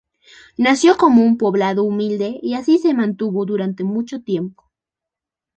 Nació 0.57 0.97
como 0.97 1.21
un 1.23 1.37
poblado 1.37 1.83
humilde 1.83 2.39
y 2.41 2.55
así 2.55 2.79
se 2.79 2.95
mantuvo 2.95 3.45
durante 3.45 3.83
mucho 3.83 4.19
tiempo. 4.23 4.71